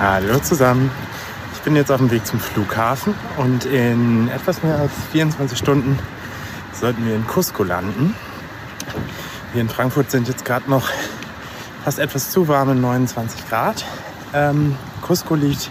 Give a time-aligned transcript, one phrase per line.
[0.00, 0.90] Hallo zusammen.
[1.54, 6.00] Ich bin jetzt auf dem Weg zum Flughafen und in etwas mehr als 24 Stunden
[6.72, 8.12] sollten wir in Cusco landen.
[9.52, 10.88] Hier in Frankfurt sind jetzt gerade noch
[11.84, 13.84] fast etwas zu warme 29 Grad.
[14.34, 15.70] Ähm, Cusco liegt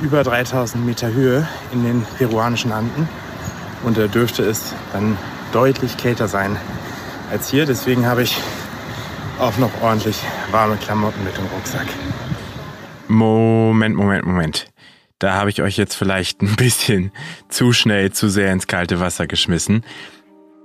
[0.00, 3.06] über 3000 Meter Höhe in den peruanischen Anden
[3.82, 5.18] und da dürfte es dann
[5.52, 6.56] deutlich kälter sein
[7.30, 7.66] als hier.
[7.66, 8.40] Deswegen habe ich
[9.38, 10.18] auch noch ordentlich
[10.50, 11.86] warme Klamotten mit dem Rucksack.
[13.12, 14.66] Moment, Moment, Moment.
[15.18, 17.12] Da habe ich euch jetzt vielleicht ein bisschen
[17.48, 19.84] zu schnell, zu sehr ins kalte Wasser geschmissen.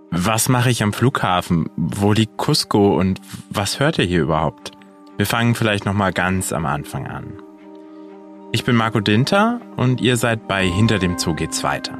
[0.09, 1.69] Was mache ich am Flughafen?
[1.75, 4.71] Wo liegt Cusco und was hört ihr hier überhaupt?
[5.17, 7.33] Wir fangen vielleicht nochmal ganz am Anfang an.
[8.53, 11.97] Ich bin Marco Dinter und ihr seid bei Hinter dem Zoo geht's weiter.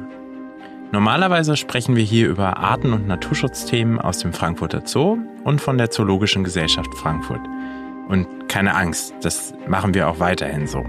[0.90, 5.90] Normalerweise sprechen wir hier über Arten- und Naturschutzthemen aus dem Frankfurter Zoo und von der
[5.90, 7.42] Zoologischen Gesellschaft Frankfurt.
[8.08, 10.84] Und keine Angst, das machen wir auch weiterhin so.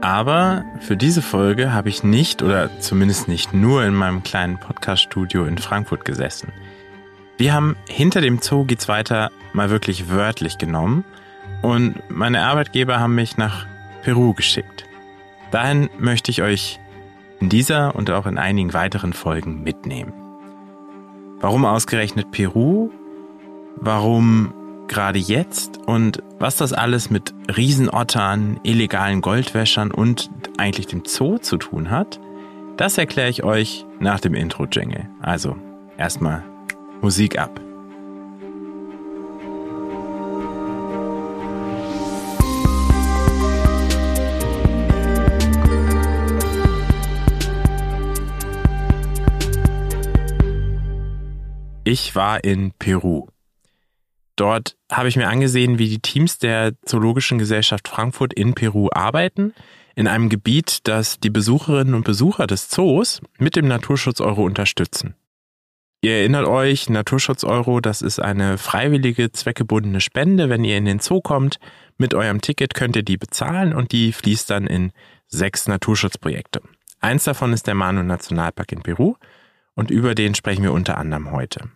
[0.00, 5.44] Aber für diese Folge habe ich nicht oder zumindest nicht nur in meinem kleinen Podcaststudio
[5.44, 6.52] in Frankfurt gesessen.
[7.36, 11.04] Wir haben hinter dem Zoo geht's weiter mal wirklich wörtlich genommen
[11.62, 13.66] und meine Arbeitgeber haben mich nach
[14.02, 14.84] Peru geschickt.
[15.50, 16.78] Dahin möchte ich euch
[17.40, 20.12] in dieser und auch in einigen weiteren Folgen mitnehmen.
[21.40, 22.90] Warum ausgerechnet Peru?
[23.76, 24.52] Warum
[24.88, 25.78] gerade jetzt?
[25.86, 32.18] Und was das alles mit Riesenottern, illegalen Goldwäschern und eigentlich dem Zoo zu tun hat,
[32.76, 35.08] das erkläre ich euch nach dem Intro-Jingle.
[35.20, 35.56] Also
[35.96, 36.42] erstmal
[37.00, 37.60] Musik ab.
[51.84, 53.28] Ich war in Peru.
[54.38, 59.52] Dort habe ich mir angesehen, wie die Teams der Zoologischen Gesellschaft Frankfurt in Peru arbeiten,
[59.96, 65.16] in einem Gebiet, das die Besucherinnen und Besucher des Zoos mit dem Naturschutz Euro unterstützen.
[66.02, 70.48] Ihr erinnert euch, Naturschutz Euro, das ist eine freiwillige, zweckgebundene Spende.
[70.48, 71.58] Wenn ihr in den Zoo kommt,
[71.96, 74.92] mit eurem Ticket könnt ihr die bezahlen und die fließt dann in
[75.26, 76.60] sechs Naturschutzprojekte.
[77.00, 79.16] Eins davon ist der Manu Nationalpark in Peru
[79.74, 81.70] und über den sprechen wir unter anderem heute.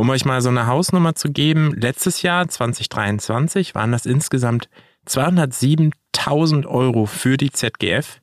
[0.00, 4.70] Um euch mal so eine Hausnummer zu geben, letztes Jahr 2023 waren das insgesamt
[5.06, 8.22] 207.000 Euro für die ZGF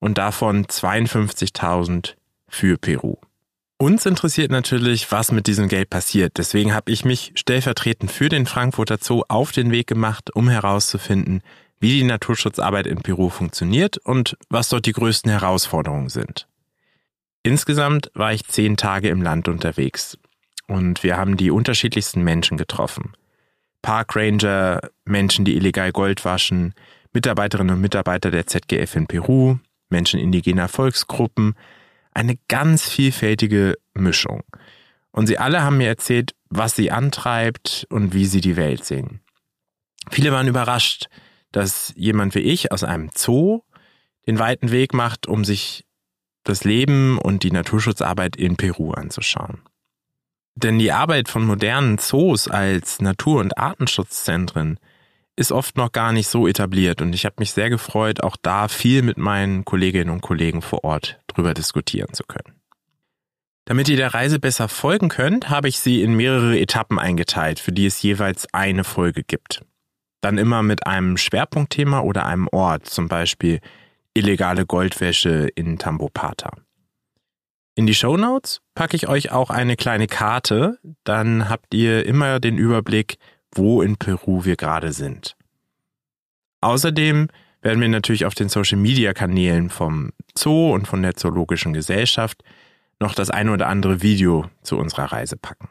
[0.00, 3.16] und davon 52.000 für Peru.
[3.78, 6.36] Uns interessiert natürlich, was mit diesem Geld passiert.
[6.36, 11.40] Deswegen habe ich mich stellvertretend für den Frankfurter Zoo auf den Weg gemacht, um herauszufinden,
[11.80, 16.48] wie die Naturschutzarbeit in Peru funktioniert und was dort die größten Herausforderungen sind.
[17.42, 20.18] Insgesamt war ich zehn Tage im Land unterwegs
[20.66, 23.12] und wir haben die unterschiedlichsten Menschen getroffen.
[23.82, 26.74] Parkranger, Menschen, die illegal Gold waschen,
[27.12, 29.58] Mitarbeiterinnen und Mitarbeiter der ZGF in Peru,
[29.90, 31.54] Menschen indigener Volksgruppen,
[32.12, 34.42] eine ganz vielfältige Mischung.
[35.10, 39.20] Und sie alle haben mir erzählt, was sie antreibt und wie sie die Welt sehen.
[40.10, 41.08] Viele waren überrascht,
[41.52, 43.60] dass jemand wie ich aus einem Zoo
[44.26, 45.84] den weiten Weg macht, um sich
[46.42, 49.62] das Leben und die Naturschutzarbeit in Peru anzuschauen.
[50.56, 54.78] Denn die Arbeit von modernen Zoos als Natur- und Artenschutzzentren
[55.36, 58.68] ist oft noch gar nicht so etabliert und ich habe mich sehr gefreut, auch da
[58.68, 62.60] viel mit meinen Kolleginnen und Kollegen vor Ort drüber diskutieren zu können.
[63.64, 67.72] Damit ihr der Reise besser folgen könnt, habe ich sie in mehrere Etappen eingeteilt, für
[67.72, 69.62] die es jeweils eine Folge gibt.
[70.20, 73.60] Dann immer mit einem Schwerpunktthema oder einem Ort, zum Beispiel
[74.12, 76.50] illegale Goldwäsche in Tambopata.
[77.76, 82.38] In die Show Notes packe ich euch auch eine kleine Karte, dann habt ihr immer
[82.38, 83.18] den Überblick,
[83.52, 85.36] wo in Peru wir gerade sind.
[86.60, 87.28] Außerdem
[87.62, 92.44] werden wir natürlich auf den Social Media Kanälen vom Zoo und von der Zoologischen Gesellschaft
[93.00, 95.68] noch das ein oder andere Video zu unserer Reise packen.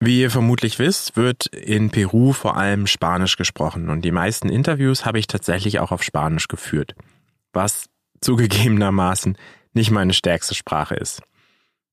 [0.00, 5.04] Wie ihr vermutlich wisst, wird in Peru vor allem Spanisch gesprochen und die meisten Interviews
[5.04, 6.94] habe ich tatsächlich auch auf Spanisch geführt,
[7.52, 7.86] was
[8.20, 9.36] zugegebenermaßen
[9.72, 11.22] nicht meine stärkste Sprache ist.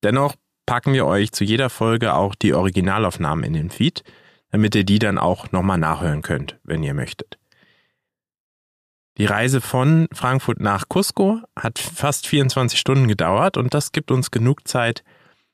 [0.04, 0.36] Dennoch
[0.66, 4.04] packen wir euch zu jeder Folge auch die Originalaufnahmen in den Feed,
[4.52, 7.38] damit ihr die dann auch nochmal nachhören könnt, wenn ihr möchtet.
[9.18, 14.30] Die Reise von Frankfurt nach Cusco hat fast 24 Stunden gedauert und das gibt uns
[14.30, 15.04] genug Zeit,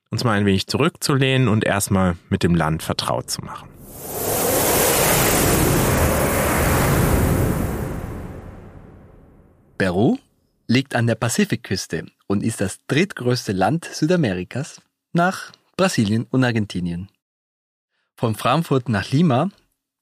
[0.10, 3.70] uns mal ein wenig zurückzulehnen und erstmal mit dem Land vertraut zu machen.
[9.78, 10.18] Peru
[10.68, 14.82] liegt an der Pazifikküste und ist das drittgrößte Land Südamerikas
[15.12, 17.10] nach Brasilien und Argentinien.
[18.16, 19.50] Von Frankfurt nach Lima,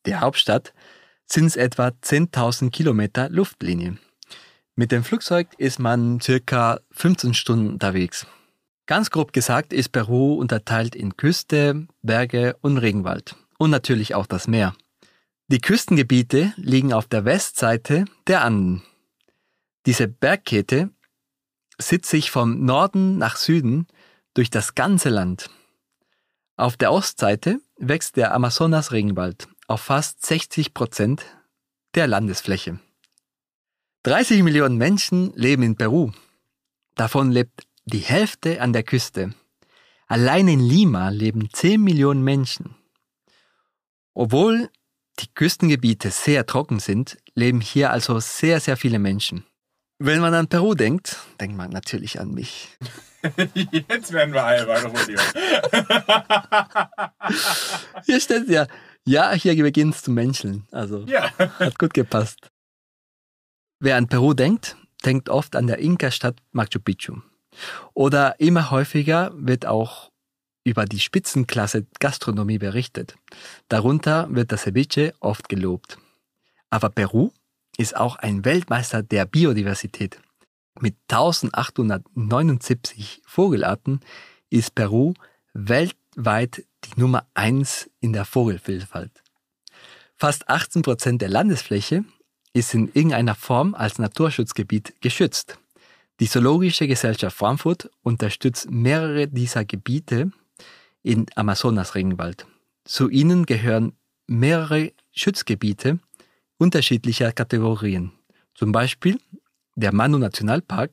[0.06, 0.74] der Hauptstadt,
[1.26, 3.98] sind es etwa 10.000 Kilometer Luftlinie.
[4.76, 8.26] Mit dem Flugzeug ist man circa 15 Stunden unterwegs.
[8.86, 14.48] Ganz grob gesagt ist Peru unterteilt in Küste, Berge und Regenwald und natürlich auch das
[14.48, 14.74] Meer.
[15.48, 18.84] Die Küstengebiete liegen auf der Westseite der Anden.
[19.86, 20.92] Diese Bergkette
[21.78, 23.88] sitzt sich vom Norden nach Süden
[24.34, 25.50] durch das ganze Land.
[26.56, 31.26] Auf der Ostseite wächst der Amazonas-Regenwald auf fast 60 Prozent
[31.96, 32.80] der Landesfläche.
[34.04, 36.12] 30 Millionen Menschen leben in Peru.
[36.96, 39.34] Davon lebt die Hälfte an der Küste.
[40.08, 42.76] Allein in Lima leben 10 Millionen Menschen.
[44.14, 44.70] Obwohl
[45.20, 49.46] die Küstengebiete sehr trocken sind, leben hier also sehr, sehr viele Menschen.
[50.04, 52.76] Wenn man an Peru denkt, denkt man natürlich an mich.
[53.54, 55.20] Jetzt werden wir albern, Rodeo.
[58.08, 58.66] Hier steht ja,
[59.06, 60.68] ja, hier beginnt's zu menscheln.
[60.72, 61.30] Also ja.
[61.38, 62.50] hat gut gepasst.
[63.80, 64.76] Wer an Peru denkt,
[65.06, 67.18] denkt oft an der Inka-Stadt Machu Picchu.
[67.94, 70.10] Oder immer häufiger wird auch
[70.64, 73.14] über die Spitzenklasse Gastronomie berichtet.
[73.70, 76.00] Darunter wird das Ceviche oft gelobt.
[76.72, 77.30] Aber Peru
[77.78, 80.20] ist auch ein Weltmeister der Biodiversität.
[80.80, 84.00] Mit 1879 Vogelarten
[84.50, 85.14] ist Peru
[85.54, 89.24] weltweit die Nummer eins in der Vogelvielfalt.
[90.16, 92.04] Fast 18 Prozent der Landesfläche
[92.54, 95.60] ist in irgendeiner Form als Naturschutzgebiet geschützt.
[96.20, 100.32] Die Zoologische Gesellschaft Frankfurt unterstützt mehrere dieser Gebiete
[101.02, 102.46] in Amazonas-Regenwald.
[102.86, 103.94] Zu ihnen gehören
[104.28, 106.00] mehrere Schutzgebiete
[106.62, 108.12] unterschiedlicher Kategorien.
[108.54, 109.20] Zum Beispiel
[109.76, 110.92] der Manu Nationalpark,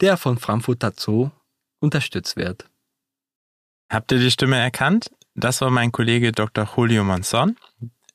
[0.00, 1.30] der von Frankfurter Zoo
[1.78, 2.68] unterstützt wird.
[3.88, 5.12] Habt ihr die Stimme erkannt?
[5.36, 6.68] Das war mein Kollege Dr.
[6.76, 7.56] Julio Monson.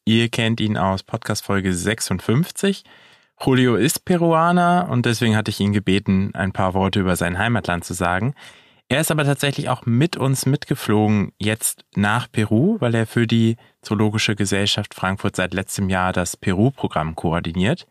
[0.04, 2.84] Ihr kennt ihn aus Podcast Folge 56.
[3.42, 7.86] Julio ist Peruaner und deswegen hatte ich ihn gebeten, ein paar Worte über sein Heimatland
[7.86, 8.34] zu sagen.
[8.92, 13.56] Er ist aber tatsächlich auch mit uns mitgeflogen jetzt nach Peru, weil er für die
[13.84, 17.86] Zoologische Gesellschaft Frankfurt seit letztem Jahr das Peru-Programm koordiniert.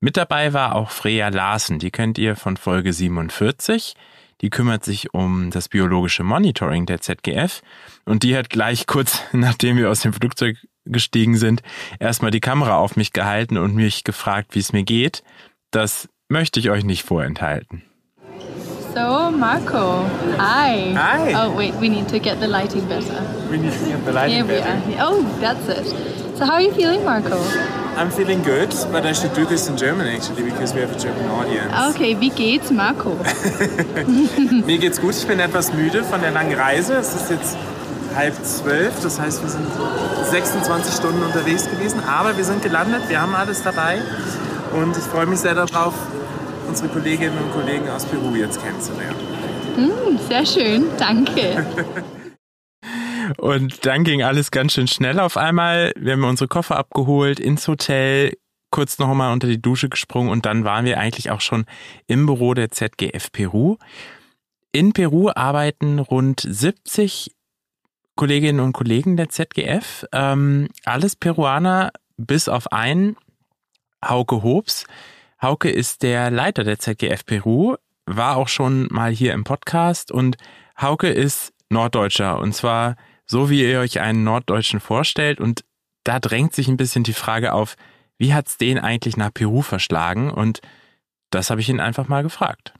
[0.00, 3.94] Mit dabei war auch Freya Larsen, die kennt ihr von Folge 47.
[4.40, 7.60] Die kümmert sich um das biologische Monitoring der ZGF
[8.06, 10.56] und die hat gleich kurz, nachdem wir aus dem Flugzeug
[10.86, 11.62] gestiegen sind,
[11.98, 15.22] erstmal die Kamera auf mich gehalten und mich gefragt, wie es mir geht.
[15.70, 17.82] Das möchte ich euch nicht vorenthalten.
[18.94, 20.02] So, Marco,
[20.36, 20.92] hi.
[20.96, 21.32] Hi.
[21.34, 23.22] Oh, wait, we need to get the lighting better.
[23.50, 25.00] We need to get the lighting Here we better.
[25.00, 25.06] are.
[25.08, 25.86] Oh, that's it.
[26.36, 27.38] So, how are you feeling, Marco?
[27.96, 30.98] I'm feeling good, but I should do this in German actually because we have a
[30.98, 31.72] German audience.
[31.94, 33.10] Okay, wie geht's, Marco?
[34.66, 36.94] Mir geht's gut, ich bin etwas müde von der langen Reise.
[36.94, 37.56] Es ist jetzt
[38.16, 39.66] halb zwölf, das heißt, wir sind
[40.30, 43.98] 26 Stunden unterwegs gewesen, aber wir sind gelandet, wir haben alles dabei
[44.72, 45.94] und ich freue mich sehr darauf,
[46.70, 49.16] unsere Kolleginnen und Kollegen aus Peru jetzt kennenzulernen.
[50.28, 51.66] Sehr schön, danke.
[53.38, 55.92] Und dann ging alles ganz schön schnell auf einmal.
[55.96, 58.36] Wir haben unsere Koffer abgeholt, ins Hotel,
[58.70, 61.64] kurz noch mal unter die Dusche gesprungen und dann waren wir eigentlich auch schon
[62.08, 63.76] im Büro der ZGF Peru.
[64.72, 67.34] In Peru arbeiten rund 70
[68.16, 73.16] Kolleginnen und Kollegen der ZGF, ähm, alles Peruaner, bis auf einen,
[74.04, 74.86] Hauke Hobbs.
[75.42, 80.36] Hauke ist der Leiter der ZGF Peru, war auch schon mal hier im Podcast und
[80.78, 85.64] Hauke ist Norddeutscher und zwar so, wie ihr euch einen Norddeutschen vorstellt und
[86.04, 87.76] da drängt sich ein bisschen die Frage auf,
[88.18, 90.60] wie hat's den eigentlich nach Peru verschlagen und
[91.30, 92.74] das habe ich ihn einfach mal gefragt.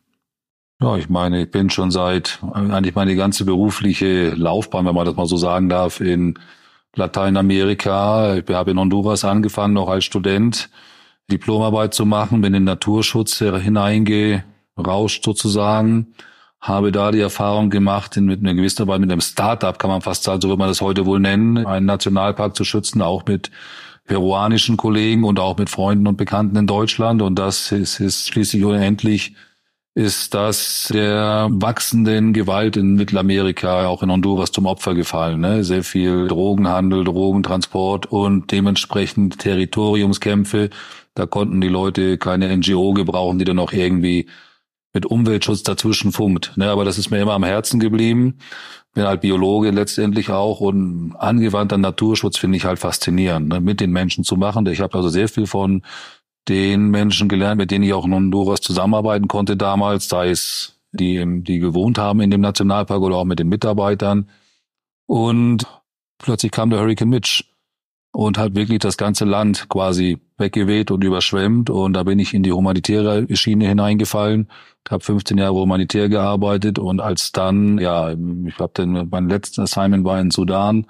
[0.83, 5.14] Ja, ich meine, ich bin schon seit eigentlich meine ganze berufliche Laufbahn, wenn man das
[5.14, 6.38] mal so sagen darf, in
[6.95, 8.37] Lateinamerika.
[8.37, 10.69] Ich habe in Honduras angefangen, noch als Student
[11.31, 16.15] Diplomarbeit zu machen, bin in Naturschutz hineingerauscht sozusagen,
[16.61, 20.03] habe da die Erfahrung gemacht, in, mit einer gewissen Arbeit mit einem Start-up, kann man
[20.03, 23.51] fast sagen, so wird man das heute wohl nennen, einen Nationalpark zu schützen, auch mit
[24.05, 27.23] peruanischen Kollegen und auch mit Freunden und Bekannten in Deutschland.
[27.23, 29.35] Und das ist, ist schließlich unendlich
[30.00, 35.40] ist das der wachsenden Gewalt in Mittelamerika, auch in Honduras, zum Opfer gefallen.
[35.40, 35.62] Ne?
[35.62, 40.71] Sehr viel Drogenhandel, Drogentransport und dementsprechend Territoriumskämpfe.
[41.14, 44.26] Da konnten die Leute keine NGO gebrauchen, die dann auch irgendwie
[44.95, 46.57] mit Umweltschutz dazwischen funkt.
[46.57, 46.71] Ne?
[46.71, 48.38] Aber das ist mir immer am Herzen geblieben.
[48.95, 53.61] Bin halt Biologe letztendlich auch und angewandter Naturschutz finde ich halt faszinierend, ne?
[53.61, 54.66] mit den Menschen zu machen.
[54.66, 55.83] Ich habe also sehr viel von
[56.50, 61.25] den Menschen gelernt, mit denen ich auch in Honduras zusammenarbeiten konnte damals, sei es die,
[61.45, 64.28] die gewohnt haben in dem Nationalpark oder auch mit den Mitarbeitern.
[65.07, 65.66] Und
[66.19, 67.45] plötzlich kam der Hurricane Mitch.
[68.12, 71.71] und hat wirklich das ganze Land quasi weggeweht und überschwemmt.
[71.71, 74.49] Und da bin ich in die humanitäre Schiene hineingefallen.
[74.90, 80.21] Habe 15 Jahre humanitär gearbeitet und als dann, ja, ich habe mein letztes Assignment war
[80.21, 80.87] in Sudan,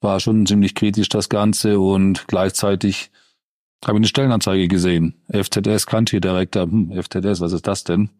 [0.00, 3.12] war schon ziemlich kritisch das Ganze und gleichzeitig
[3.84, 5.14] habe eine Stellenanzeige gesehen.
[5.30, 8.10] FZS Country Director, hm, FZS, was ist das denn?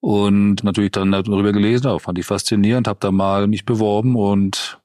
[0.00, 4.78] Und natürlich dann darüber gelesen, auch fand ich faszinierend, habe da mal mich beworben und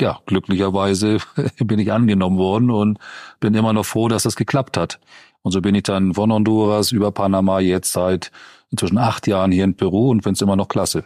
[0.00, 1.18] ja, glücklicherweise
[1.58, 2.98] bin ich angenommen worden und
[3.40, 5.00] bin immer noch froh, dass das geklappt hat.
[5.42, 8.30] Und so bin ich dann von Honduras über Panama jetzt seit
[8.70, 11.04] inzwischen acht Jahren hier in Peru und finde es immer noch klasse.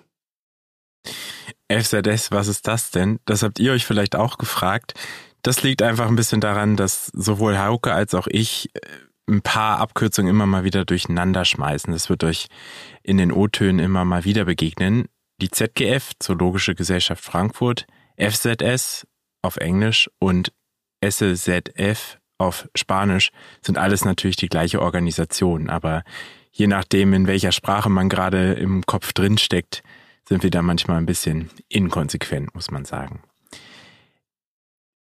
[1.70, 3.20] FZS, was ist das denn?
[3.26, 4.94] Das habt ihr euch vielleicht auch gefragt.
[5.42, 8.80] Das liegt einfach ein bisschen daran, dass sowohl Hauke als auch ich äh,
[9.28, 11.92] ein paar Abkürzungen immer mal wieder durcheinander schmeißen.
[11.92, 12.46] Das wird euch
[13.02, 15.06] in den O-Tönen immer mal wieder begegnen.
[15.40, 17.86] Die ZGF, Zoologische Gesellschaft Frankfurt,
[18.18, 19.06] FZS
[19.42, 20.52] auf Englisch und
[21.02, 23.30] SZF auf Spanisch
[23.62, 26.02] sind alles natürlich die gleiche Organisation, aber
[26.52, 29.82] je nachdem, in welcher Sprache man gerade im Kopf drin steckt,
[30.28, 33.22] sind wir da manchmal ein bisschen inkonsequent, muss man sagen.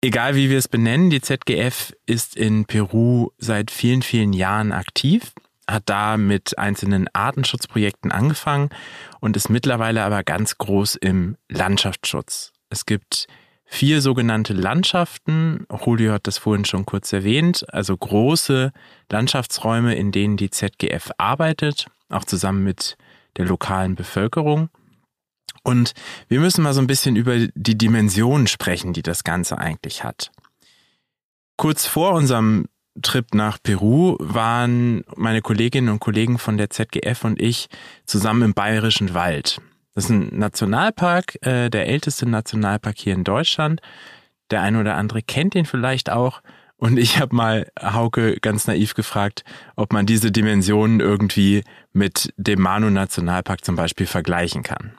[0.02, 5.34] Egal wie wir es benennen, die ZGF ist in Peru seit vielen, vielen Jahren aktiv,
[5.68, 8.70] hat da mit einzelnen Artenschutzprojekten angefangen
[9.20, 12.54] und ist mittlerweile aber ganz groß im Landschaftsschutz.
[12.70, 13.28] Es gibt
[13.66, 15.66] vier sogenannte Landschaften.
[15.84, 18.72] Julio hat das vorhin schon kurz erwähnt, also große
[19.12, 22.98] Landschaftsräume, in denen die ZGF arbeitet, auch zusammen mit
[23.36, 24.70] der lokalen Bevölkerung.
[25.68, 25.92] Und
[26.30, 30.32] wir müssen mal so ein bisschen über die Dimensionen sprechen, die das Ganze eigentlich hat.
[31.58, 32.68] Kurz vor unserem
[33.02, 37.68] Trip nach Peru waren meine Kolleginnen und Kollegen von der ZGF und ich
[38.06, 39.60] zusammen im Bayerischen Wald.
[39.94, 43.82] Das ist ein Nationalpark, äh, der älteste Nationalpark hier in Deutschland.
[44.52, 46.44] Der eine oder andere kennt ihn vielleicht auch.
[46.78, 49.44] Und ich habe mal Hauke ganz naiv gefragt,
[49.76, 54.94] ob man diese Dimensionen irgendwie mit dem Manu-Nationalpark zum Beispiel vergleichen kann.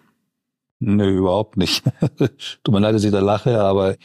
[0.80, 1.84] Nö, überhaupt nicht.
[2.64, 3.96] Tut mir leid, dass ich da lache, aber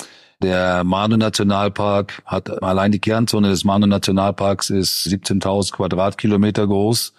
[0.42, 7.14] der Manu-Nationalpark hat allein die Kernzone des Manu-Nationalparks ist 17.000 Quadratkilometer groß.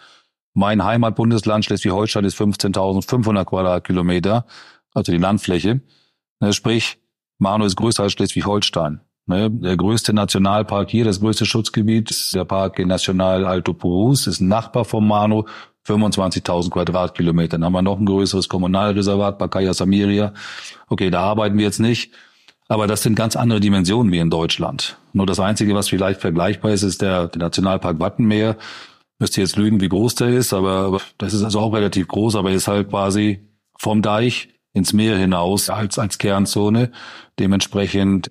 [0.53, 4.47] Mein Heimatbundesland Schleswig-Holstein ist 15.500 Quadratkilometer,
[4.93, 5.81] also die Landfläche.
[6.41, 6.99] Ne, sprich,
[7.39, 9.01] Manu ist größer als Schleswig-Holstein.
[9.27, 14.41] Ne, der größte Nationalpark hier, das größte Schutzgebiet ist der Park National Alto Purus, ist
[14.41, 15.45] ein Nachbar vom Manu,
[15.87, 17.59] 25.000 Quadratkilometer.
[17.59, 20.33] Dann haben wir noch ein größeres Kommunalreservat, Bacaya Samiria.
[20.89, 22.13] Okay, da arbeiten wir jetzt nicht.
[22.69, 24.97] Aber das sind ganz andere Dimensionen wie in Deutschland.
[25.13, 28.57] Nur das Einzige, was vielleicht vergleichbar ist, ist der, der Nationalpark Wattenmeer
[29.19, 32.37] müsste jetzt lügen, wie groß der ist, aber, aber das ist also auch relativ groß,
[32.37, 33.49] aber ist halt quasi
[33.79, 36.91] vom Deich ins Meer hinaus als, als Kernzone.
[37.39, 38.31] Dementsprechend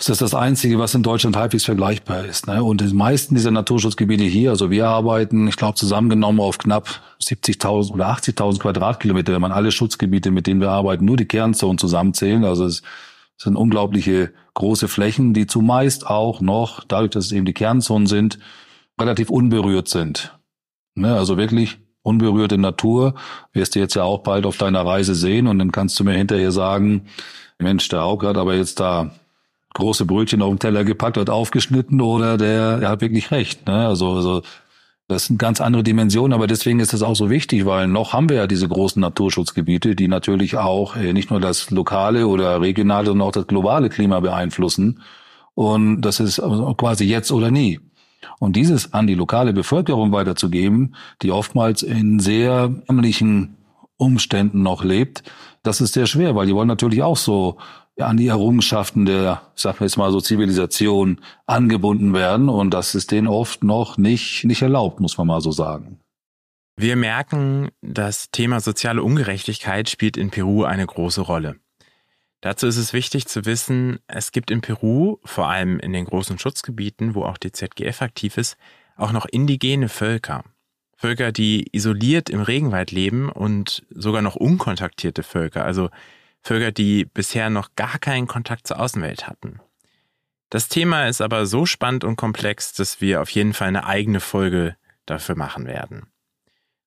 [0.00, 2.46] ist das das Einzige, was in Deutschland halbwegs vergleichbar ist.
[2.46, 2.64] Ne?
[2.64, 6.88] Und die meisten dieser Naturschutzgebiete hier, also wir arbeiten, ich glaube, zusammengenommen auf knapp
[7.22, 11.76] 70.000 oder 80.000 Quadratkilometer, wenn man alle Schutzgebiete, mit denen wir arbeiten, nur die Kernzonen
[11.76, 12.44] zusammenzählen.
[12.44, 12.82] Also es
[13.36, 18.38] sind unglaubliche große Flächen, die zumeist auch noch, dadurch, dass es eben die Kernzonen sind,
[18.98, 20.34] relativ unberührt sind.
[20.94, 23.16] Ne, also wirklich unberührte Natur.
[23.52, 26.14] Wirst du jetzt ja auch bald auf deiner Reise sehen und dann kannst du mir
[26.14, 27.02] hinterher sagen,
[27.58, 29.10] Mensch, der Auge hat aber jetzt da
[29.74, 33.66] große Brötchen auf den Teller gepackt, hat aufgeschnitten oder der, der hat wirklich recht.
[33.66, 33.86] Ne?
[33.86, 34.42] Also, also
[35.08, 38.28] das sind ganz andere Dimensionen, aber deswegen ist das auch so wichtig, weil noch haben
[38.28, 43.06] wir ja diese großen Naturschutzgebiete, die natürlich auch äh, nicht nur das lokale oder regionale,
[43.06, 45.02] sondern auch das globale Klima beeinflussen.
[45.54, 46.40] Und das ist
[46.76, 47.80] quasi jetzt oder nie.
[48.38, 53.56] Und dieses an die lokale Bevölkerung weiterzugeben, die oftmals in sehr ärmlichen
[53.96, 55.24] Umständen noch lebt,
[55.62, 57.58] das ist sehr schwer, weil die wollen natürlich auch so
[58.06, 62.48] an die Errungenschaften der, wir jetzt mal so Zivilisation angebunden werden.
[62.48, 66.00] Und das ist denen oft noch nicht, nicht erlaubt, muss man mal so sagen.
[66.76, 71.56] Wir merken, das Thema soziale Ungerechtigkeit spielt in Peru eine große Rolle.
[72.40, 76.38] Dazu ist es wichtig zu wissen, es gibt in Peru, vor allem in den großen
[76.38, 78.56] Schutzgebieten, wo auch die ZGF aktiv ist,
[78.96, 80.44] auch noch indigene Völker.
[80.96, 85.90] Völker, die isoliert im Regenwald leben und sogar noch unkontaktierte Völker, also
[86.42, 89.60] Völker, die bisher noch gar keinen Kontakt zur Außenwelt hatten.
[90.50, 94.20] Das Thema ist aber so spannend und komplex, dass wir auf jeden Fall eine eigene
[94.20, 96.10] Folge dafür machen werden.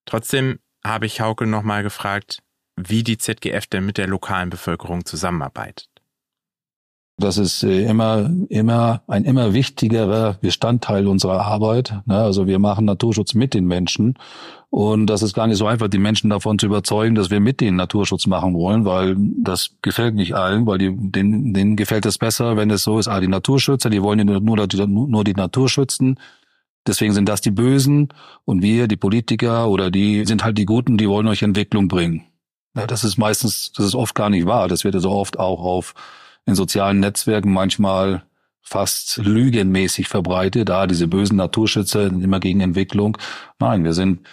[0.05, 2.39] Trotzdem habe ich Hauke nochmal gefragt,
[2.75, 5.92] wie die ZGF denn mit der lokalen Bevölkerung zusammenarbeitet.
[7.17, 11.93] Das ist äh, immer, immer ein immer wichtigerer Bestandteil unserer Arbeit.
[12.05, 12.17] Ne?
[12.17, 14.15] Also wir machen Naturschutz mit den Menschen.
[14.71, 17.61] Und das ist gar nicht so einfach, die Menschen davon zu überzeugen, dass wir mit
[17.61, 22.17] denen Naturschutz machen wollen, weil das gefällt nicht allen, weil die, denen, denen gefällt es
[22.17, 26.19] besser, wenn es so ist, ah, die Naturschützer, die wollen nur, nur, die Natur schützen.
[26.87, 28.09] Deswegen sind das die Bösen
[28.45, 32.23] und wir, die Politiker oder die sind halt die Guten, die wollen euch Entwicklung bringen.
[32.73, 34.67] Das ist meistens, das ist oft gar nicht wahr.
[34.67, 35.93] Das wird ja so oft auch auf
[36.45, 38.23] in sozialen Netzwerken manchmal
[38.61, 40.69] fast lügenmäßig verbreitet.
[40.69, 43.17] Ah, diese bösen Naturschützer sind immer gegen Entwicklung.
[43.59, 44.25] Nein, wir sind,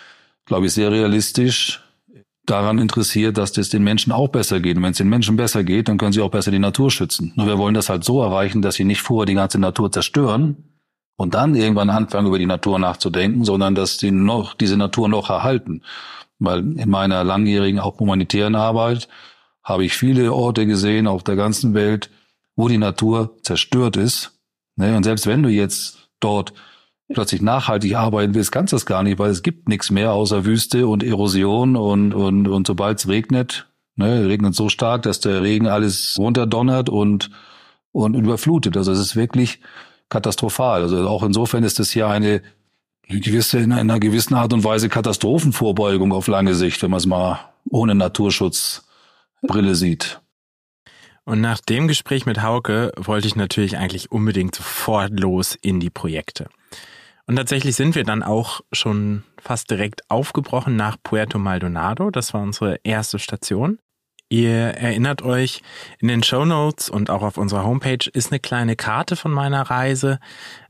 [0.47, 1.83] glaube ich, sehr realistisch
[2.47, 4.76] daran interessiert, dass das den Menschen auch besser geht.
[4.76, 7.33] Und wenn es den Menschen besser geht, dann können sie auch besser die Natur schützen.
[7.37, 10.57] Nur wir wollen das halt so erreichen, dass sie nicht vorher die ganze Natur zerstören
[11.17, 15.31] und dann irgendwann anfangen, über die Natur nachzudenken, sondern dass sie noch diese Natur noch
[15.31, 15.83] erhalten.
[16.38, 19.09] Weil in meiner langjährigen, auch humanitären Arbeit
[19.62, 22.11] habe ich viele Orte gesehen auf der ganzen Welt,
[22.57, 24.40] wo die Natur zerstört ist.
[24.76, 26.52] Ne, und selbst wenn du jetzt dort
[27.12, 30.45] plötzlich nachhaltig arbeiten willst, kannst du das gar nicht, weil es gibt nichts mehr außer
[30.45, 35.43] Wüste und Erosion und, und, und sobald es regnet, ne, regnet so stark, dass der
[35.43, 37.31] Regen alles runterdonnert und,
[37.93, 38.76] und überflutet.
[38.76, 39.61] Also es ist wirklich
[40.09, 40.83] katastrophal.
[40.83, 42.43] Also auch insofern ist das hier eine
[43.09, 47.40] gewisse, in einer gewissen Art und Weise Katastrophenvorbeugung auf lange Sicht, wenn man es mal
[47.69, 48.87] ohne Naturschutz
[49.42, 50.20] Brille sieht.
[51.25, 55.90] Und nach dem Gespräch mit Hauke wollte ich natürlich eigentlich unbedingt sofort los in die
[55.90, 56.49] Projekte.
[57.26, 62.11] Und tatsächlich sind wir dann auch schon fast direkt aufgebrochen nach Puerto Maldonado.
[62.11, 63.78] Das war unsere erste Station.
[64.32, 65.61] Ihr erinnert euch,
[65.99, 69.62] in den Show Notes und auch auf unserer Homepage ist eine kleine Karte von meiner
[69.62, 70.20] Reise.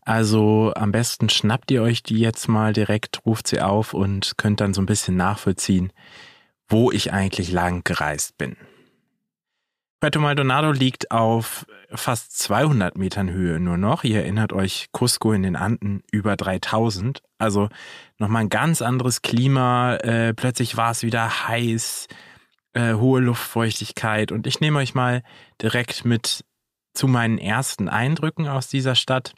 [0.02, 4.60] Also am besten schnappt ihr euch die jetzt mal direkt, ruft sie auf und könnt
[4.60, 5.92] dann so ein bisschen nachvollziehen,
[6.70, 8.56] wo ich eigentlich lang gereist bin.
[10.00, 14.02] Puerto Maldonado liegt auf fast 200 Metern Höhe nur noch.
[14.02, 17.22] Ihr erinnert euch, Cusco in den Anden über 3000.
[17.36, 17.68] Also
[18.16, 19.96] nochmal ein ganz anderes Klima.
[19.96, 22.08] Äh, plötzlich war es wieder heiß,
[22.72, 24.32] äh, hohe Luftfeuchtigkeit.
[24.32, 25.22] Und ich nehme euch mal
[25.60, 26.46] direkt mit
[26.94, 29.34] zu meinen ersten Eindrücken aus dieser Stadt.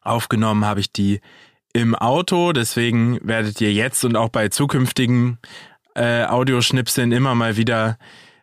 [0.00, 1.20] Aufgenommen habe ich die
[1.72, 2.52] im Auto.
[2.52, 5.38] Deswegen werdet ihr jetzt und auch bei zukünftigen
[5.94, 7.96] äh, Audioschnipseln immer mal wieder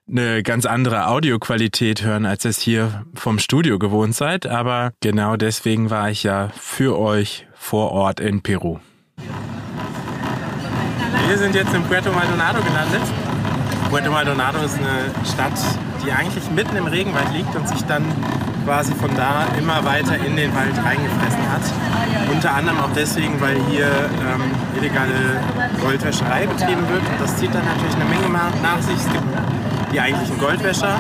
[0.09, 4.45] eine ganz andere Audioqualität hören, als es hier vom Studio gewohnt seid.
[4.45, 8.79] Aber genau deswegen war ich ja für euch vor Ort in Peru.
[11.27, 13.01] Wir sind jetzt in Puerto Maldonado gelandet.
[13.89, 15.53] Puerto Maldonado ist eine Stadt,
[16.03, 18.03] die eigentlich mitten im Regenwald liegt und sich dann
[18.65, 21.61] quasi von da immer weiter in den Wald reingefressen hat.
[22.31, 25.41] Unter anderem auch deswegen, weil hier ähm, illegale
[25.81, 27.01] Goldwäscherei betrieben wird.
[27.01, 28.29] Und das zieht dann natürlich eine Menge
[28.61, 28.95] nach sich.
[28.95, 29.25] Es gibt
[29.91, 30.99] die eigentlichen Goldwäscher,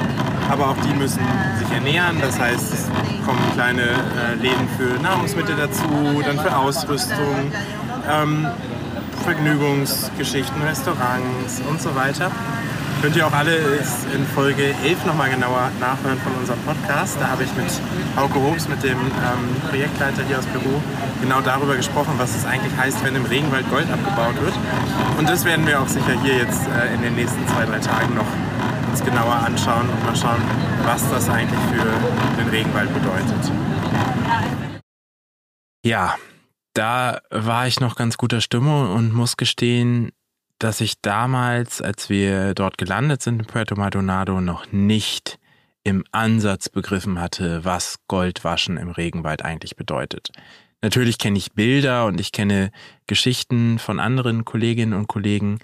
[0.49, 1.21] aber auch die müssen
[1.59, 2.19] sich ernähren.
[2.21, 2.89] Das heißt, es
[3.25, 7.51] kommen kleine äh, Läden für Nahrungsmittel dazu, dann für Ausrüstung,
[8.09, 8.47] ähm,
[9.23, 12.31] Vergnügungsgeschichten, Restaurants und so weiter.
[13.01, 13.57] Könnt ihr auch alle
[14.13, 17.17] in Folge 11 nochmal genauer nachhören von unserem Podcast.
[17.19, 17.65] Da habe ich mit
[18.15, 20.79] Hauke Hobbs, mit dem ähm, Projektleiter hier aus Peru,
[21.19, 24.53] genau darüber gesprochen, was es eigentlich heißt, wenn im Regenwald Gold abgebaut wird.
[25.17, 28.13] Und das werden wir auch sicher hier jetzt äh, in den nächsten zwei, drei Tagen
[28.13, 28.27] noch
[28.91, 30.41] uns genauer anschauen und mal schauen,
[30.83, 33.51] was das eigentlich für den Regenwald bedeutet.
[35.83, 36.17] Ja,
[36.75, 40.11] da war ich noch ganz guter Stimmung und muss gestehen,
[40.63, 45.39] dass ich damals, als wir dort gelandet sind in Puerto Maldonado, noch nicht
[45.83, 50.31] im Ansatz begriffen hatte, was Goldwaschen im Regenwald eigentlich bedeutet.
[50.83, 52.71] Natürlich kenne ich Bilder und ich kenne
[53.07, 55.57] Geschichten von anderen Kolleginnen und Kollegen,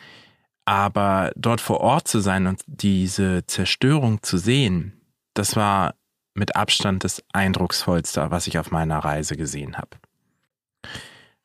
[0.66, 5.00] aber dort vor Ort zu sein und diese Zerstörung zu sehen,
[5.36, 5.94] das war
[6.34, 9.98] mit Abstand das eindrucksvollste, was ich auf meiner Reise gesehen habe.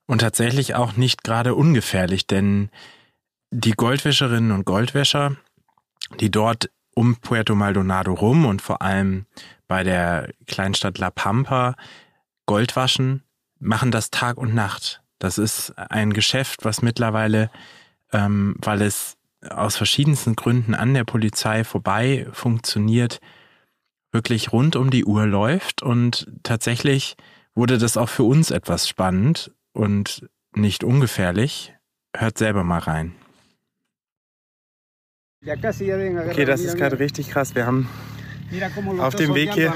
[0.07, 2.71] Und tatsächlich auch nicht gerade ungefährlich, denn
[3.53, 5.37] die Goldwäscherinnen und Goldwäscher,
[6.21, 9.27] die dort um Puerto Maldonado rum und vor allem
[9.69, 11.77] bei der Kleinstadt La Pampa
[12.47, 13.23] Gold waschen,
[13.59, 15.03] machen das Tag und Nacht.
[15.19, 17.51] Das ist ein Geschäft, was mittlerweile,
[18.13, 19.17] ähm, weil es
[19.49, 23.21] aus verschiedensten Gründen an der Polizei vorbei funktioniert,
[24.13, 25.83] wirklich rund um die Uhr läuft.
[25.83, 27.17] Und tatsächlich
[27.55, 31.75] wurde das auch für uns etwas spannend und nicht ungefährlich.
[32.15, 33.15] Hört selber mal rein.
[35.45, 37.55] Okay, das ist gerade richtig krass.
[37.55, 37.89] Wir haben
[39.01, 39.73] auf dem Weg hier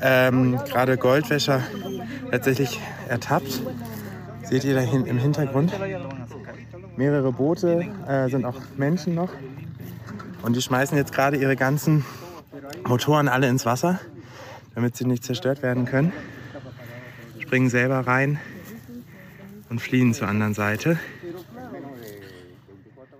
[0.00, 1.62] ähm, gerade Goldwäscher
[2.30, 3.60] tatsächlich ertappt.
[4.44, 5.72] Seht ihr da hinten im Hintergrund?
[6.96, 9.30] Mehrere Boote, äh, sind auch Menschen noch.
[10.42, 12.04] Und die schmeißen jetzt gerade ihre ganzen
[12.86, 14.00] Motoren alle ins Wasser.
[14.74, 16.12] damit sie nicht zerstört werden können.
[17.38, 18.40] Springen selber rein
[19.68, 20.98] und fliehen zur anderen Seite.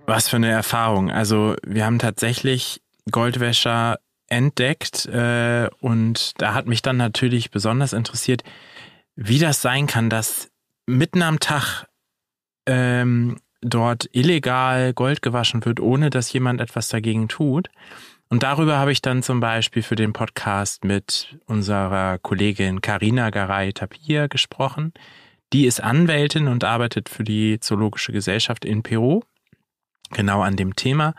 [0.05, 1.11] Was für eine Erfahrung.
[1.11, 8.43] Also wir haben tatsächlich Goldwäscher entdeckt äh, und da hat mich dann natürlich besonders interessiert,
[9.15, 10.49] wie das sein kann, dass
[10.85, 11.85] mitten am Tag
[12.65, 17.69] ähm, dort illegal Gold gewaschen wird, ohne dass jemand etwas dagegen tut.
[18.29, 24.27] Und darüber habe ich dann zum Beispiel für den Podcast mit unserer Kollegin Karina Garay-Tapir
[24.27, 24.93] gesprochen.
[25.53, 29.21] Die ist Anwältin und arbeitet für die Zoologische Gesellschaft in Peru,
[30.13, 31.13] genau an dem Thema.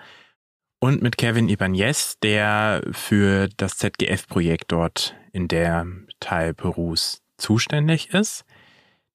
[0.80, 5.87] Und mit Kevin Ibanez, der für das ZGF-Projekt dort in der
[6.20, 8.44] Teil Perus zuständig ist.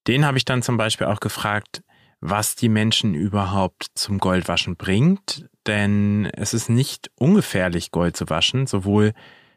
[0.08, 1.84] Den habe ich dann zum Beispiel auch gefragt,
[2.22, 5.48] was die Menschen überhaupt zum Goldwaschen bringt.
[5.68, 9.14] Denn es ist nicht ungefährlich, Gold zu waschen, sowohl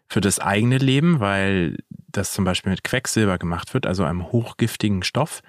[0.09, 5.03] für das eigene Leben, weil das zum Beispiel mit Quecksilber gemacht wird, also einem hochgiftigen
[5.03, 5.41] Stoff.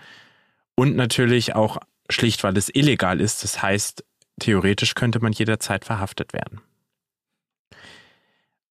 [0.75, 1.77] Und natürlich auch
[2.09, 3.43] schlicht, weil es illegal ist.
[3.43, 4.03] Das heißt,
[4.43, 6.62] theoretisch könnte man jederzeit verhaftet werden.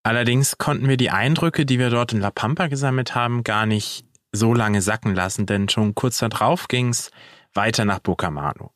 [0.03, 4.05] Allerdings konnten wir die Eindrücke, die wir dort in La Pampa gesammelt haben, gar nicht
[4.33, 7.11] so lange sacken lassen, denn schon kurz darauf ging es
[7.55, 8.71] weiter nach Bukamanu.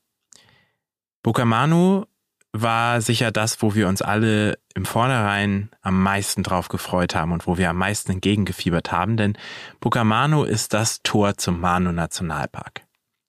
[1.22, 2.04] Bukamanu
[2.52, 7.46] war sicher das, wo wir uns alle im Vornherein am meisten drauf gefreut haben und
[7.46, 9.36] wo wir am meisten entgegengefiebert haben, denn
[9.80, 12.85] Bukamanu ist das Tor zum Manu Nationalpark.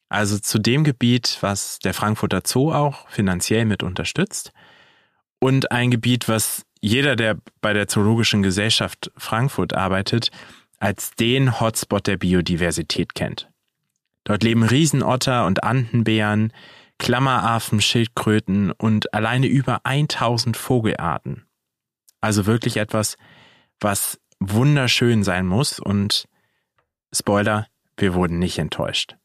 [0.09, 4.53] Also zu dem Gebiet, was der Frankfurter Zoo auch finanziell mit unterstützt
[5.39, 10.31] und ein Gebiet, was jeder, der bei der Zoologischen Gesellschaft Frankfurt arbeitet,
[10.79, 13.49] als den Hotspot der Biodiversität kennt.
[14.23, 16.53] Dort leben Riesenotter und Andenbären,
[16.99, 21.45] Klammeraffen, Schildkröten und alleine über 1000 Vogelarten.
[22.21, 23.17] Also wirklich etwas,
[23.79, 26.27] was wunderschön sein muss und
[27.13, 29.15] Spoiler, wir wurden nicht enttäuscht.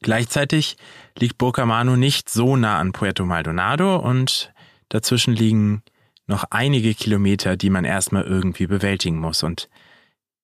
[0.00, 0.76] Gleichzeitig
[1.18, 4.52] liegt Burkamano nicht so nah an Puerto Maldonado und
[4.88, 5.82] dazwischen liegen
[6.26, 9.68] noch einige Kilometer, die man erstmal irgendwie bewältigen muss und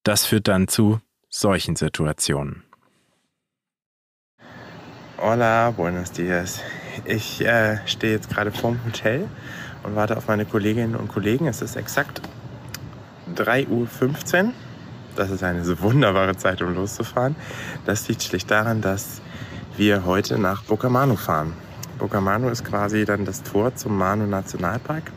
[0.03, 2.65] das führt dann zu solchen Situationen.
[5.19, 6.61] Hola, buenos dias.
[7.05, 9.29] Ich äh, stehe jetzt gerade vorm Hotel
[9.83, 11.47] und warte auf meine Kolleginnen und Kollegen.
[11.47, 12.21] Es ist exakt
[13.35, 14.53] 3.15 Uhr.
[15.17, 17.37] Das ist eine so wunderbare Zeit, um loszufahren.
[17.87, 19.23] Das liegt schlicht daran, dass
[19.77, 21.53] wir heute nach Bukamanu fahren.
[21.99, 25.11] Bukamanu ist quasi dann das Tor zum Manu Nationalpark.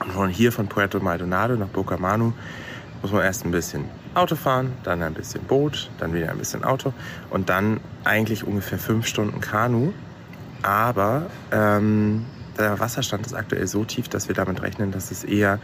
[0.00, 2.32] Und von hier von Puerto Maldonado nach Bukamanu
[3.02, 6.64] muss man erst ein bisschen Auto fahren, dann ein bisschen Boot, dann wieder ein bisschen
[6.64, 6.92] Auto
[7.30, 9.92] und dann eigentlich ungefähr fünf Stunden Kanu.
[10.62, 12.24] Aber ähm,
[12.58, 15.60] der Wasserstand ist aktuell so tief, dass wir damit rechnen, dass es eher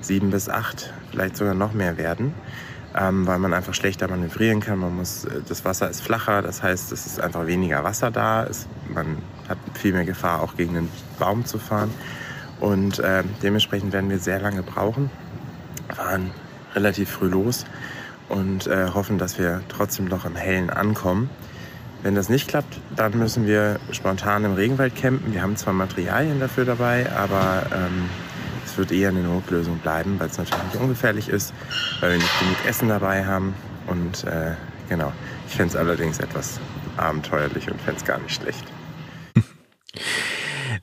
[0.00, 2.34] sieben bis acht, vielleicht sogar noch mehr werden,
[2.98, 4.78] ähm, weil man einfach schlechter manövrieren kann.
[4.78, 8.44] Man muss, äh, das Wasser ist flacher, das heißt, es ist einfach weniger Wasser da.
[8.44, 11.90] Es, man hat viel mehr Gefahr, auch gegen einen Baum zu fahren.
[12.60, 15.10] Und äh, dementsprechend werden wir sehr lange brauchen.
[15.94, 16.30] Fahren
[16.74, 17.66] relativ früh los
[18.28, 21.28] und äh, hoffen, dass wir trotzdem noch im Hellen ankommen.
[22.02, 25.32] Wenn das nicht klappt, dann müssen wir spontan im Regenwald campen.
[25.32, 28.08] Wir haben zwar Materialien dafür dabei, aber ähm,
[28.72, 31.52] es wird eher eine Notlösung bleiben, weil es natürlich nicht ungefährlich ist,
[32.00, 33.54] weil wir nicht genug Essen dabei haben.
[33.86, 34.52] Und äh,
[34.88, 35.12] genau,
[35.46, 36.58] ich fände es allerdings etwas
[36.96, 38.64] abenteuerlich und fände es gar nicht schlecht.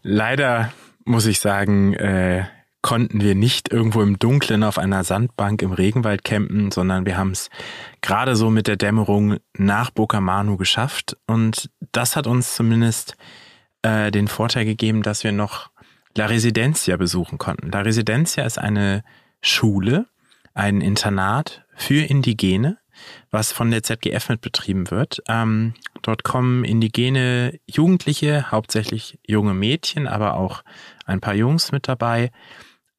[0.04, 0.72] Leider
[1.04, 2.46] muss ich sagen, äh,
[2.84, 7.32] konnten wir nicht irgendwo im Dunkeln auf einer Sandbank im Regenwald campen, sondern wir haben
[7.32, 7.50] es
[8.02, 11.18] gerade so mit der Dämmerung nach Bokamanu geschafft.
[11.26, 13.18] Und das hat uns zumindest
[13.82, 15.72] äh, den Vorteil gegeben, dass wir noch
[16.16, 17.72] La Residencia besuchen konnten.
[17.72, 19.04] La Residencia ist eine
[19.42, 20.08] Schule,
[20.54, 22.78] ein Internat für Indigene,
[23.32, 25.22] was von der ZGF mit betrieben wird.
[25.28, 30.64] Ähm, dort kommen indigene Jugendliche, hauptsächlich junge Mädchen, aber auch
[31.06, 32.32] ein paar Jungs mit dabei,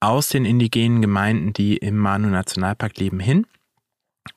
[0.01, 3.47] aus den indigenen Gemeinden, die im Manu Nationalpark leben, hin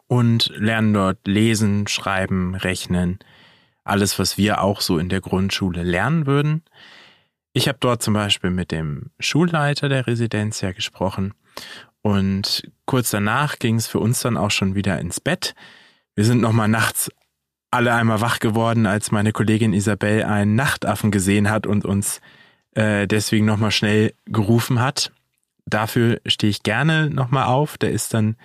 [0.07, 3.19] und lernen dort lesen, schreiben, rechnen,
[3.83, 6.63] alles, was wir auch so in der Grundschule lernen würden.
[7.53, 11.33] Ich habe dort zum Beispiel mit dem Schulleiter der Residenz ja gesprochen
[12.01, 15.55] und kurz danach ging es für uns dann auch schon wieder ins Bett.
[16.15, 17.11] Wir sind nochmal nachts
[17.71, 22.21] alle einmal wach geworden, als meine Kollegin Isabel einen Nachtaffen gesehen hat und uns
[22.71, 25.11] äh, deswegen nochmal schnell gerufen hat
[25.65, 27.77] dafür stehe ich gerne nochmal auf.
[27.77, 28.35] Der ist dann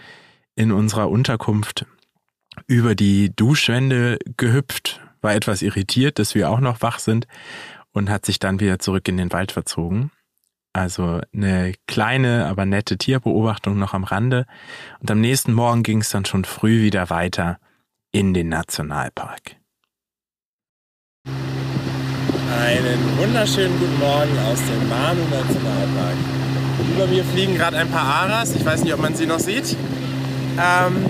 [0.55, 1.87] in unserer Unterkunft
[2.67, 7.27] über die Duschwände gehüpft, war etwas irritiert, dass wir auch noch wach sind
[7.99, 10.11] und hat sich dann wieder zurück in den Wald verzogen.
[10.73, 14.47] Also eine kleine, aber nette Tierbeobachtung noch am Rande.
[15.01, 17.59] Und am nächsten Morgen ging es dann schon früh wieder weiter
[18.13, 19.57] in den Nationalpark.
[21.27, 26.17] Einen wunderschönen guten Morgen aus dem Manu Nationalpark.
[26.95, 28.55] Über mir fliegen gerade ein paar Aras.
[28.55, 29.77] Ich weiß nicht, ob man sie noch sieht.
[30.59, 31.07] Ähm,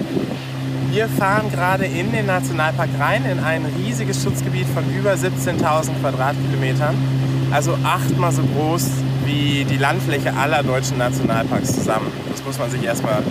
[0.90, 6.96] wir fahren gerade in den Nationalpark rein, in ein riesiges Schutzgebiet von über 17.000 Quadratkilometern.
[7.50, 8.86] Also achtmal so groß
[9.24, 12.10] wie die Landfläche aller deutschen Nationalparks zusammen.
[12.30, 13.22] Das muss man sich erstmal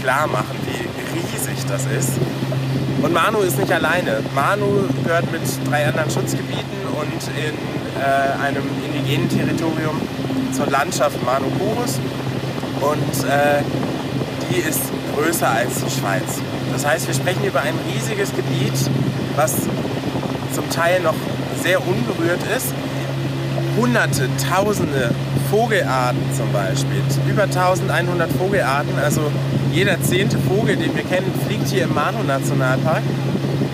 [0.00, 2.12] klar machen, wie riesig das ist.
[3.02, 4.22] Und Manu ist nicht alleine.
[4.34, 6.62] Manu gehört mit drei anderen Schutzgebieten
[6.94, 7.54] und in
[8.00, 10.00] äh, einem indigenen Territorium
[10.52, 11.98] zur Landschaft Manu Chorus.
[12.80, 13.62] Und äh,
[14.50, 14.80] die ist
[15.16, 16.40] größer als die Schweiz.
[16.72, 18.72] Das heißt, wir sprechen über ein riesiges Gebiet,
[19.36, 19.54] was
[20.54, 21.14] zum Teil noch
[21.62, 22.72] sehr unberührt ist.
[23.76, 25.14] Hunderte, Tausende
[25.50, 27.02] Vogelarten zum Beispiel.
[27.28, 29.30] Über 1100 Vogelarten, also
[29.72, 33.02] jeder zehnte Vogel, den wir kennen, fliegt hier im Manu-Nationalpark.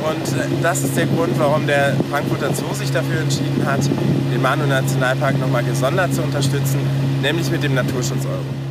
[0.08, 4.40] Und äh, das ist der Grund, warum der Frankfurter Zoo sich dafür entschieden hat, den
[4.40, 6.78] Manu-Nationalpark nochmal gesondert zu unterstützen,
[7.22, 8.67] nämlich mit dem Naturschutz Euro.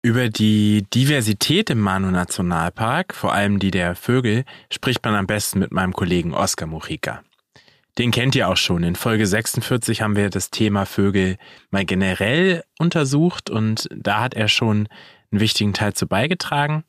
[0.00, 5.72] Über die Diversität im Manu-Nationalpark, vor allem die der Vögel, spricht man am besten mit
[5.72, 7.22] meinem Kollegen Oskar Mujica.
[7.98, 8.84] Den kennt ihr auch schon.
[8.84, 11.36] In Folge 46 haben wir das Thema Vögel
[11.70, 14.86] mal generell untersucht und da hat er schon
[15.32, 16.84] einen wichtigen Teil zu beigetragen.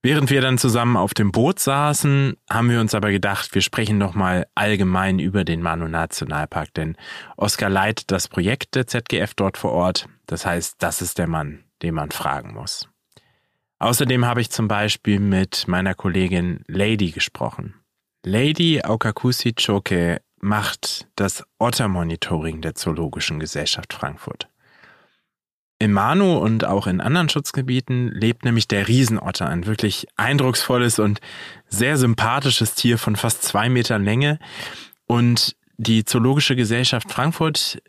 [0.00, 3.98] Während wir dann zusammen auf dem Boot saßen, haben wir uns aber gedacht, wir sprechen
[3.98, 6.96] noch mal allgemein über den Manu Nationalpark, denn
[7.36, 10.08] Oskar leitet das Projekt der ZGF dort vor Ort.
[10.26, 12.88] Das heißt, das ist der Mann, den man fragen muss.
[13.78, 17.74] Außerdem habe ich zum Beispiel mit meiner Kollegin Lady gesprochen.
[18.24, 24.48] Lady Aukakusi Choke macht das Otter-Monitoring der Zoologischen Gesellschaft Frankfurt.
[25.80, 31.20] Im Manu und auch in anderen Schutzgebieten lebt nämlich der Riesenotter, ein wirklich eindrucksvolles und
[31.68, 34.40] sehr sympathisches Tier von fast zwei Metern Länge.
[35.06, 37.80] Und die Zoologische Gesellschaft Frankfurt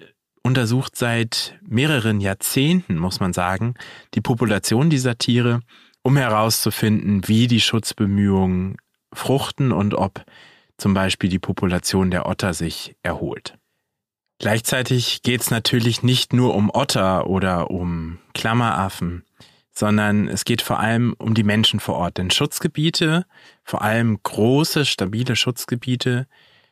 [0.44, 3.76] untersucht seit mehreren Jahrzehnten, muss man sagen,
[4.14, 5.62] die Population dieser Tiere,
[6.02, 8.78] um herauszufinden, wie die Schutzbemühungen
[9.14, 10.24] fruchten und ob
[10.78, 13.58] zum Beispiel die Population der Otter sich erholt.
[14.40, 19.26] Gleichzeitig geht es natürlich nicht nur um Otter oder um Klammeraffen,
[19.74, 22.18] sondern es geht vor allem um die Menschen vor Ort.
[22.18, 23.26] Denn Schutzgebiete,
[23.64, 26.28] vor allem große, stabile Schutzgebiete,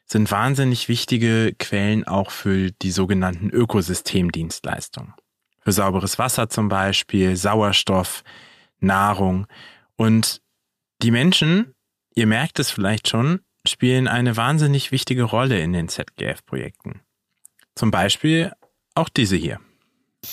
[0.08, 5.13] sind wahnsinnig wichtige Quellen auch für die sogenannten Ökosystemdienstleistungen.
[5.60, 8.24] Für sauberes Wasser zum Beispiel, Sauerstoff,
[8.80, 9.48] Nahrung.
[9.98, 10.41] Und
[11.02, 11.74] die Menschen,
[12.15, 17.02] ihr merkt es vielleicht schon, spielen eine wahnsinnig wichtige Rolle in den ZGF-Projekten.
[17.76, 18.54] Zum Beispiel
[18.96, 19.60] auch diese hier.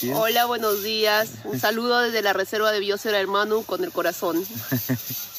[0.03, 1.31] Hola, buenos días.
[1.45, 4.37] Un saludo desde la Reserva de Biosfera del Manu con el corazón.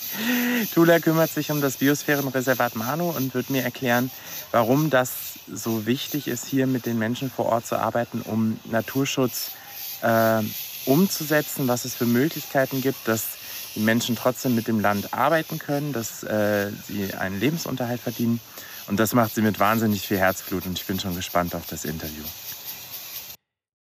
[0.73, 4.09] Tula kümmert sich um das Biosphärenreservat Manu und wird mir erklären,
[4.51, 9.51] warum das so wichtig ist, hier mit den Menschen vor Ort zu arbeiten, um Naturschutz
[10.01, 10.41] äh,
[10.85, 13.25] umzusetzen, was es für Möglichkeiten gibt, dass
[13.75, 18.39] die Menschen trotzdem mit dem Land arbeiten können, dass äh, sie einen Lebensunterhalt verdienen
[18.87, 21.85] und das macht sie mit wahnsinnig viel Herzblut und ich bin schon gespannt auf das
[21.85, 22.23] Interview.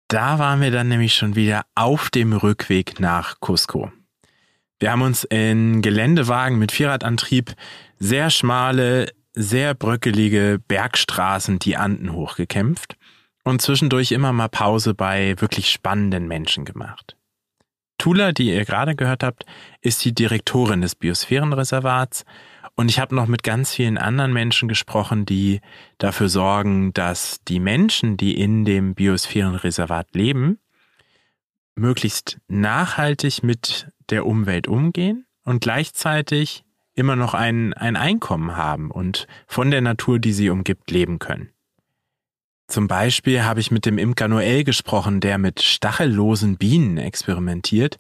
[0.08, 3.91] Da waren wir dann nämlich schon wieder auf dem Rückweg nach Cusco.
[4.82, 7.54] Wir haben uns in Geländewagen mit Vierradantrieb
[8.00, 12.98] sehr schmale, sehr bröckelige Bergstraßen die Anden hochgekämpft
[13.44, 17.15] und zwischendurch immer mal Pause bei wirklich spannenden Menschen gemacht.
[18.00, 19.46] Tula, die ihr gerade gehört habt,
[19.82, 22.26] ist die Direktorin des Biosphärenreservats
[22.74, 25.62] und ich habe noch mit ganz vielen anderen Menschen gesprochen, die
[26.00, 30.58] dafür sorgen, dass die Menschen, die in dem Biosphärenreservat leben,
[31.76, 39.28] möglichst nachhaltig mit der Umwelt umgehen und gleichzeitig immer noch ein, ein Einkommen haben und
[39.47, 41.50] von der Natur, die sie umgibt, leben können.
[42.67, 48.00] Zum Beispiel habe ich mit dem Imker Noel gesprochen, der mit stachellosen Bienen experimentiert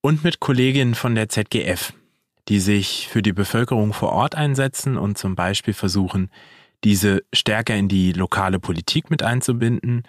[0.00, 1.92] und mit Kolleginnen von der ZGF,
[2.48, 6.30] die sich für die Bevölkerung vor Ort einsetzen und zum Beispiel versuchen,
[6.84, 10.04] diese stärker in die lokale Politik mit einzubinden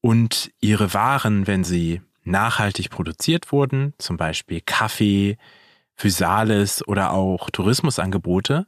[0.00, 5.36] und ihre Waren, wenn sie nachhaltig produziert wurden, zum Beispiel Kaffee,
[5.94, 8.66] Physales oder auch Tourismusangebote,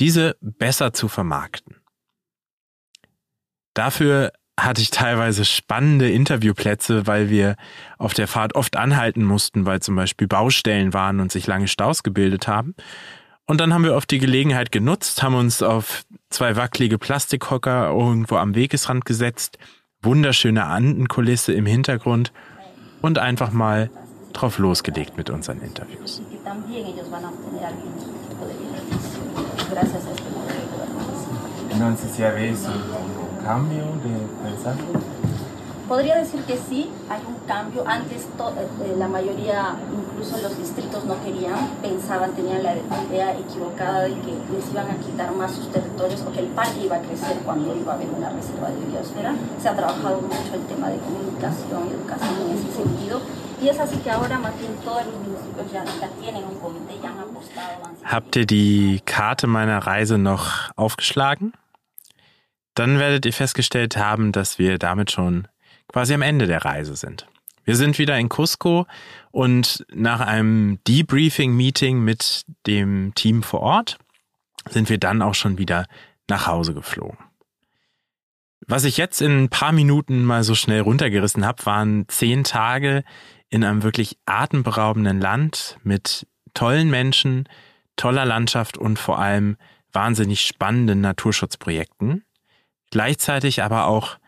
[0.00, 1.76] diese besser zu vermarkten.
[3.74, 7.56] Dafür hatte ich teilweise spannende Interviewplätze, weil wir
[7.98, 12.02] auf der Fahrt oft anhalten mussten, weil zum Beispiel Baustellen waren und sich lange Staus
[12.02, 12.74] gebildet haben.
[13.44, 18.36] Und dann haben wir oft die Gelegenheit genutzt, haben uns auf zwei wackelige Plastikhocker irgendwo
[18.36, 19.58] am Wegesrand gesetzt,
[20.02, 22.32] wunderschöne Andenkulisse im Hintergrund
[23.06, 23.88] und einfach mal
[24.32, 26.20] drauf losgelegt mit unseren Interviews.
[31.70, 35.25] Entonces ya ves un cambio de pensamiento.
[35.88, 37.84] Podría decir que sí, hay un cambio.
[37.86, 42.74] Antes to- eh, la mayoría, incluso los distritos no querían, pensaban, tenían la
[43.08, 46.80] idea equivocada de que les iban a quitar más sus territorios o que el parque
[46.86, 49.32] iba a crecer cuando iba a haber una reserva de biosfera.
[49.62, 53.20] Se ha trabajado mucho el tema de comunicación educación en ese sentido.
[53.62, 56.98] Y es así que ahora más bien todos los municipios ya, ya tienen un comité,
[57.02, 57.76] ya han apostado.
[58.02, 61.52] Habt ihr die Karte meiner Reise noch aufgeschlagen?
[62.74, 65.48] Dann werdet ihr festgestellt haben, dass wir damit schon
[65.88, 67.26] quasi am Ende der Reise sind.
[67.64, 68.86] Wir sind wieder in Cusco
[69.32, 73.98] und nach einem Debriefing-Meeting mit dem Team vor Ort
[74.68, 75.86] sind wir dann auch schon wieder
[76.28, 77.18] nach Hause geflogen.
[78.68, 83.04] Was ich jetzt in ein paar Minuten mal so schnell runtergerissen habe, waren zehn Tage
[83.48, 87.48] in einem wirklich atemberaubenden Land mit tollen Menschen,
[87.96, 89.56] toller Landschaft und vor allem
[89.92, 92.24] wahnsinnig spannenden Naturschutzprojekten.
[92.90, 94.18] Gleichzeitig aber auch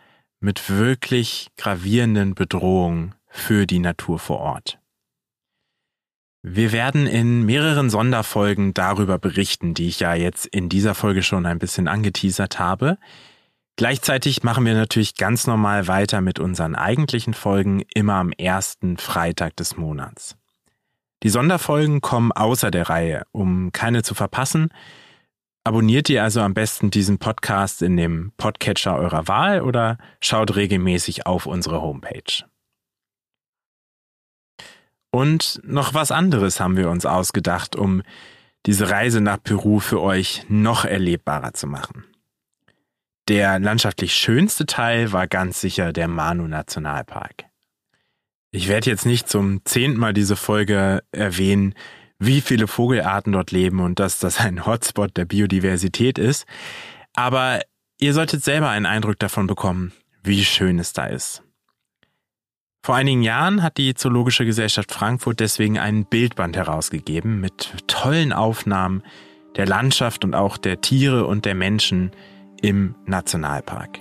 [0.40, 4.78] mit wirklich gravierenden Bedrohungen für die Natur vor Ort.
[6.42, 11.46] Wir werden in mehreren Sonderfolgen darüber berichten, die ich ja jetzt in dieser Folge schon
[11.46, 12.98] ein bisschen angeteasert habe.
[13.76, 19.56] Gleichzeitig machen wir natürlich ganz normal weiter mit unseren eigentlichen Folgen immer am ersten Freitag
[19.56, 20.36] des Monats.
[21.24, 24.70] Die Sonderfolgen kommen außer der Reihe, um keine zu verpassen.
[25.68, 31.26] Abonniert ihr also am besten diesen Podcast in dem Podcatcher eurer Wahl oder schaut regelmäßig
[31.26, 32.46] auf unsere Homepage.
[35.10, 38.02] Und noch was anderes haben wir uns ausgedacht, um
[38.64, 42.06] diese Reise nach Peru für euch noch erlebbarer zu machen.
[43.28, 47.44] Der landschaftlich schönste Teil war ganz sicher der Manu Nationalpark.
[48.52, 51.74] Ich werde jetzt nicht zum zehnten Mal diese Folge erwähnen,
[52.18, 56.46] wie viele Vogelarten dort leben und dass das ein Hotspot der Biodiversität ist,
[57.14, 57.60] aber
[57.98, 61.42] ihr solltet selber einen Eindruck davon bekommen, wie schön es da ist.
[62.82, 69.02] Vor einigen Jahren hat die Zoologische Gesellschaft Frankfurt deswegen einen Bildband herausgegeben mit tollen Aufnahmen
[69.56, 72.12] der Landschaft und auch der Tiere und der Menschen
[72.62, 73.98] im Nationalpark.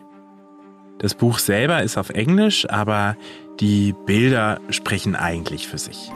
[1.00, 3.18] Das Buch selber ist auf Englisch, aber
[3.60, 6.12] die Bilder sprechen eigentlich für sich.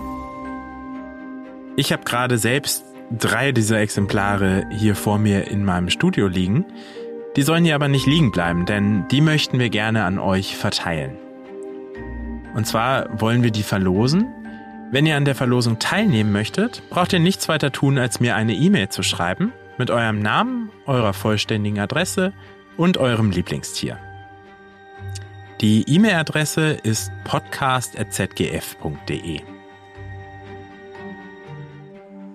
[1.77, 2.83] Ich habe gerade selbst
[3.17, 6.65] drei dieser Exemplare hier vor mir in meinem Studio liegen.
[7.35, 11.15] Die sollen hier aber nicht liegen bleiben, denn die möchten wir gerne an euch verteilen.
[12.55, 14.27] Und zwar wollen wir die verlosen.
[14.91, 18.53] Wenn ihr an der Verlosung teilnehmen möchtet, braucht ihr nichts weiter tun, als mir eine
[18.53, 22.33] E-Mail zu schreiben mit eurem Namen, eurer vollständigen Adresse
[22.75, 23.97] und eurem Lieblingstier.
[25.61, 29.50] Die E-Mail-Adresse ist podcast.zgf.de.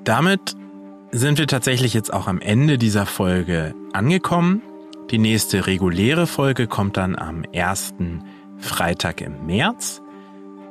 [0.06, 0.56] Damit
[1.10, 4.62] sind wir tatsächlich jetzt auch am Ende dieser Folge angekommen.
[5.10, 8.22] Die nächste reguläre Folge kommt dann am ersten
[8.56, 10.00] Freitag im März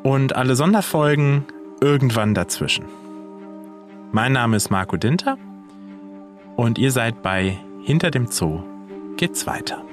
[0.04, 1.44] und alle Sonderfolgen
[1.82, 2.86] irgendwann dazwischen.
[4.14, 5.38] Mein Name ist Marco Dinter
[6.56, 8.64] und ihr seid bei Hinter dem Zoo
[9.18, 9.85] geht's weiter.